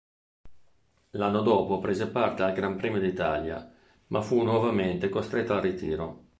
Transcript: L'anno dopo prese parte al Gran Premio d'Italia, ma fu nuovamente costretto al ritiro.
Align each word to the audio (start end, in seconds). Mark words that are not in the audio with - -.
L'anno 1.11 1.43
dopo 1.43 1.77
prese 1.77 2.07
parte 2.09 2.41
al 2.41 2.53
Gran 2.53 2.75
Premio 2.75 2.99
d'Italia, 2.99 3.71
ma 4.07 4.23
fu 4.23 4.41
nuovamente 4.41 5.09
costretto 5.09 5.53
al 5.53 5.61
ritiro. 5.61 6.23